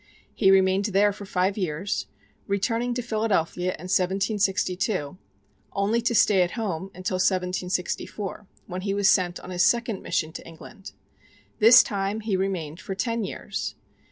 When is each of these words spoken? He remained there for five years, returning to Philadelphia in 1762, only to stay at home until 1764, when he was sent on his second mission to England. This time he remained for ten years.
He 0.33 0.49
remained 0.49 0.85
there 0.85 1.13
for 1.13 1.27
five 1.27 1.59
years, 1.59 2.07
returning 2.47 2.95
to 2.95 3.03
Philadelphia 3.03 3.73
in 3.73 3.83
1762, 3.85 5.15
only 5.73 6.01
to 6.01 6.15
stay 6.15 6.41
at 6.41 6.51
home 6.57 6.85
until 6.95 7.17
1764, 7.17 8.47
when 8.65 8.81
he 8.81 8.95
was 8.95 9.07
sent 9.07 9.39
on 9.41 9.51
his 9.51 9.63
second 9.63 10.01
mission 10.01 10.33
to 10.33 10.47
England. 10.47 10.93
This 11.59 11.83
time 11.83 12.21
he 12.21 12.35
remained 12.35 12.81
for 12.81 12.95
ten 12.95 13.23
years. 13.23 13.75